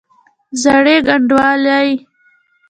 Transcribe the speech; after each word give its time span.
زړې 0.61 0.95
ګنډوالې! 1.07 1.89